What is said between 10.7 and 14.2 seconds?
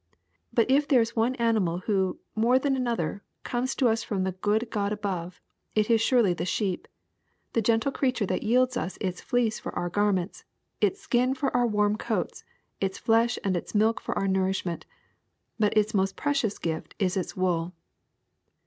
its skin for our warm coats, its flesh and its milk for